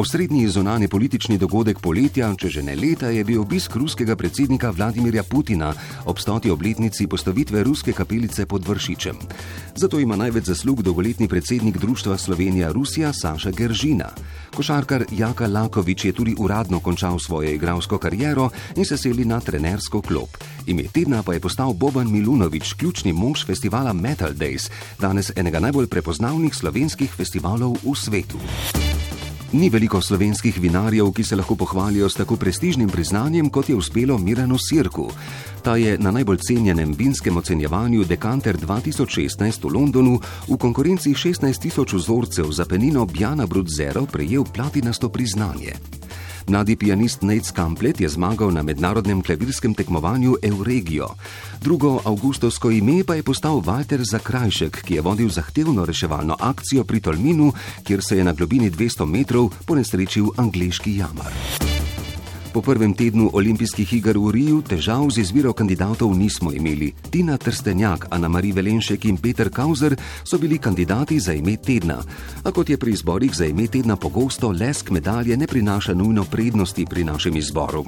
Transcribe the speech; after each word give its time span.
Osrednji 0.00 0.48
zunani 0.48 0.88
politični 0.88 1.36
dogodek 1.38 1.80
poletja, 1.84 2.30
če 2.32 2.48
že 2.48 2.62
ne 2.64 2.72
leta, 2.72 3.10
je 3.12 3.20
bil 3.24 3.42
obisk 3.42 3.74
ruskega 3.76 4.14
predsednika 4.16 4.70
Vladimirja 4.72 5.20
Putina 5.28 5.74
ob 6.08 6.16
stoti 6.16 6.48
obletnici 6.50 7.04
postavitve 7.06 7.60
ruske 7.62 7.92
kapelice 7.92 8.46
pod 8.48 8.64
Vršičem. 8.64 9.18
Zato 9.76 10.00
ima 10.00 10.16
največ 10.16 10.48
zaslug 10.48 10.80
dolgoletni 10.82 11.28
predsednik 11.28 11.76
Društva 11.76 12.16
Slovenija 12.16 12.72
Rusija 12.72 13.12
Saša 13.12 13.50
Geržina. 13.50 14.08
Košarkar 14.56 15.04
Jaka 15.12 15.46
Lakovič 15.46 16.04
je 16.04 16.12
tudi 16.16 16.34
uradno 16.38 16.80
končal 16.80 17.18
svojo 17.18 17.52
igralsko 17.52 17.98
kariero 17.98 18.48
in 18.76 18.88
se 18.88 18.96
seli 18.96 19.28
na 19.28 19.40
trenersko 19.40 20.00
klop. 20.00 20.40
Ime 20.66 20.88
tedna 20.88 21.22
pa 21.22 21.36
je 21.36 21.44
postal 21.44 21.74
Boban 21.74 22.08
Milunovič, 22.08 22.72
ključni 22.72 23.12
mož 23.12 23.44
festivala 23.44 23.92
Metal 23.92 24.32
Days, 24.32 24.70
danes 24.98 25.32
enega 25.36 25.60
najbolj 25.60 25.92
prepoznavnih 25.92 26.54
slovenskih 26.54 27.12
festivalov 27.12 27.76
v 27.84 27.92
svetu. 27.92 28.40
Ni 29.52 29.66
veliko 29.66 29.98
slovenskih 29.98 30.60
vinarjev, 30.62 31.08
ki 31.10 31.24
se 31.24 31.36
lahko 31.36 31.56
pohvalijo 31.58 32.08
s 32.08 32.14
tako 32.14 32.36
prestižnim 32.36 32.88
priznanjem, 32.88 33.48
kot 33.50 33.68
je 33.68 33.74
uspelo 33.74 34.18
Miranu 34.18 34.58
Sirku. 34.58 35.08
Ta 35.62 35.74
je 35.76 35.98
na 35.98 36.10
najbolj 36.10 36.38
cenjenem 36.38 36.94
vinskem 36.98 37.36
ocenjevanju 37.36 38.04
Decanter 38.04 38.56
2016 38.56 39.64
v 39.64 39.72
Londonu 39.74 40.20
v 40.48 40.56
konkurenci 40.56 41.14
16 41.14 41.62
tisoč 41.62 41.92
vzorcev 41.92 42.52
za 42.52 42.64
penino 42.64 43.06
Bjana 43.06 43.46
Brudzero 43.46 44.06
prejel 44.06 44.44
platinasto 44.44 45.08
priznanje. 45.08 45.74
Mladi 46.46 46.76
pianist 46.76 47.22
Nate 47.22 47.44
Skamplet 47.44 48.00
je 48.00 48.08
zmagal 48.08 48.50
na 48.50 48.62
mednarodnem 48.62 49.22
klavirskem 49.22 49.74
tekmovanju 49.74 50.36
Euregio. 50.42 51.08
Drugo 51.60 52.00
avgustovsko 52.04 52.70
ime 52.70 53.04
pa 53.04 53.14
je 53.14 53.22
postal 53.22 53.60
Walter 53.60 54.00
Zakrajšek, 54.10 54.82
ki 54.82 54.94
je 54.94 55.00
vodil 55.00 55.28
zahtevno 55.28 55.84
reševalno 55.84 56.36
akcijo 56.40 56.84
pri 56.84 57.00
Tolminu, 57.00 57.52
kjer 57.84 58.00
se 58.08 58.16
je 58.16 58.24
na 58.24 58.32
globini 58.32 58.70
200 58.70 59.06
metrov 59.06 59.52
ponesrečil 59.66 60.32
angliški 60.36 60.96
jamar. 60.96 61.69
Po 62.50 62.58
prvem 62.62 62.94
tednu 62.94 63.30
olimpijskih 63.32 63.92
iger 63.92 64.18
v 64.18 64.30
Riju 64.34 64.56
težav 64.66 65.06
z 65.14 65.22
izbiro 65.22 65.52
kandidatov 65.54 66.10
nismo 66.18 66.50
imeli. 66.50 66.90
Tina 67.10 67.36
Trstenjak, 67.38 68.10
Ana 68.10 68.26
Marija 68.28 68.58
Velenšek 68.58 69.04
in 69.06 69.16
Peter 69.22 69.50
Kauzer 69.54 69.94
so 70.26 70.38
bili 70.38 70.58
kandidati 70.58 71.20
za 71.20 71.32
ime 71.32 71.54
tedna. 71.56 72.02
A 72.42 72.50
kot 72.50 72.70
je 72.70 72.76
pri 72.76 72.90
izborih 72.90 73.30
za 73.30 73.46
ime 73.46 73.68
tedna 73.70 73.96
pogosto, 73.96 74.50
lesk 74.50 74.90
medalje 74.90 75.36
ne 75.36 75.46
prinaša 75.46 75.94
nujno 75.94 76.24
prednosti 76.24 76.86
pri 76.90 77.04
našem 77.04 77.36
izboru. 77.36 77.84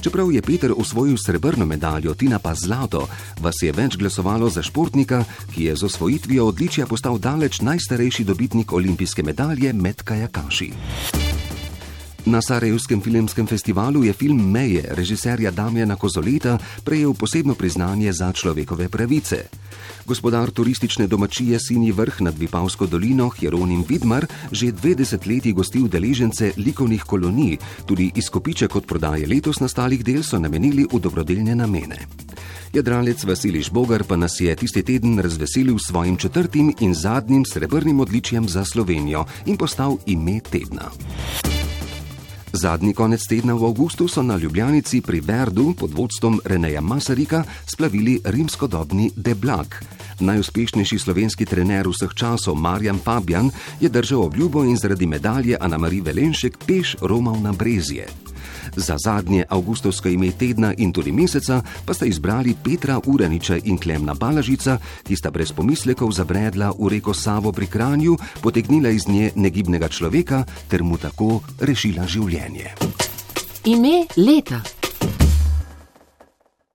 Čeprav 0.00 0.32
je 0.32 0.42
Peter 0.42 0.72
osvojil 0.76 1.16
srebrno 1.18 1.66
medaljo, 1.66 2.14
Tina 2.14 2.38
pa 2.38 2.54
zlato, 2.54 3.08
vas 3.42 3.58
je 3.62 3.72
več 3.72 3.96
glasovalo 3.96 4.46
za 4.48 4.62
športnika, 4.62 5.24
ki 5.54 5.64
je 5.64 5.76
z 5.76 5.84
osvojitvijo 5.84 6.46
odličja 6.46 6.86
postal 6.86 7.18
daleč 7.18 7.60
najstarejši 7.60 8.24
dobitnik 8.24 8.72
olimpijske 8.72 9.22
medalje 9.22 9.72
med 9.72 10.02
kajakaši. 10.02 10.70
Na 12.24 12.40
Sarajevskem 12.40 13.00
filmskem 13.04 13.46
festivalu 13.46 14.04
je 14.04 14.12
film 14.12 14.50
Meje 14.50 14.80
režiserja 14.96 15.50
Damjana 15.50 15.96
Kozoleta 15.96 16.58
prejel 16.84 17.12
posebno 17.14 17.54
priznanje 17.54 18.12
za 18.12 18.32
človekove 18.32 18.88
pravice. 18.88 19.44
Gospodar 20.06 20.50
turistične 20.50 21.06
domačije 21.06 21.60
Sini 21.60 21.92
vrh 21.92 22.20
nad 22.20 22.38
Vipavsko 22.38 22.86
dolino 22.86 23.28
Hieronim 23.28 23.84
Vidmar 23.88 24.26
že 24.52 24.72
dve 24.72 24.94
desetletji 24.94 25.52
gosti 25.52 25.82
udeležence 25.82 26.52
likovnih 26.56 27.02
kolonij, 27.04 27.58
tudi 27.86 28.12
izkopiček 28.14 28.76
od 28.76 28.86
prodaje 28.86 29.26
letos 29.26 29.60
nastalih 29.60 30.04
del 30.04 30.22
so 30.22 30.38
namenili 30.38 30.86
v 30.92 31.00
dobrodelne 31.00 31.54
namene. 31.54 32.08
Jadralec 32.72 33.24
Vasiliš 33.24 33.70
Bogar 33.70 34.04
pa 34.04 34.16
nas 34.16 34.40
je 34.40 34.56
tisti 34.56 34.82
teden 34.82 35.18
razveselil 35.18 35.78
s 35.78 35.92
svojim 35.92 36.16
četrtim 36.16 36.72
in 36.80 36.94
zadnjim 36.94 37.44
srebrnim 37.44 38.00
odličjem 38.00 38.48
za 38.48 38.64
Slovenijo 38.64 39.24
in 39.46 39.56
postal 39.56 39.96
ime 40.06 40.40
tedna. 40.40 40.90
Zadnji 42.54 42.94
konec 42.94 43.26
tedna 43.26 43.58
v 43.58 43.66
avgustu 43.66 44.06
so 44.06 44.22
na 44.22 44.36
Ljubljanici 44.36 45.00
pri 45.02 45.18
Verdu 45.20 45.74
pod 45.74 45.90
vodstvom 45.90 46.38
Reneja 46.44 46.80
Masarika 46.80 47.42
splavili 47.66 48.20
rimskodobni 48.24 49.10
Deblak. 49.16 49.82
Najuspešnejši 50.20 50.98
slovenski 50.98 51.50
trener 51.50 51.90
vseh 51.90 52.14
časov 52.14 52.54
Marjan 52.54 53.02
Fabian 53.02 53.50
je 53.80 53.88
držal 53.90 54.30
obljubo 54.30 54.62
in 54.62 54.78
zaradi 54.78 55.06
medalje 55.06 55.58
Ana 55.60 55.78
Marija 55.78 56.06
Velenšek 56.06 56.58
peš 56.66 56.94
romal 57.02 57.42
na 57.42 57.52
Brezje. 57.52 58.06
Za 58.76 58.96
zadnje 58.98 59.44
avgustovsko 59.48 60.08
ime 60.08 60.32
tedna 60.32 60.74
in 60.78 60.92
tudi 60.92 61.12
meseca 61.12 61.62
pa 61.84 61.94
sta 61.94 62.06
izbrali 62.06 62.54
Petra 62.64 63.00
Uraniča 63.06 63.58
in 63.64 63.78
Klemna 63.78 64.14
Balažica, 64.14 64.78
ki 65.02 65.16
sta 65.16 65.30
brez 65.30 65.52
pomislekov 65.52 66.12
zabredla 66.12 66.72
v 66.78 66.88
reko 66.96 67.14
Savo 67.14 67.52
pri 67.52 67.66
Kranju, 67.66 68.16
potegnila 68.42 68.88
iz 68.88 69.08
nje 69.08 69.32
negibnega 69.34 69.88
človeka 69.88 70.44
ter 70.68 70.82
mu 70.82 70.98
tako 70.98 71.40
rešila 71.60 72.06
življenje. 72.06 72.74
Ime 73.64 74.04
leta. 74.16 74.60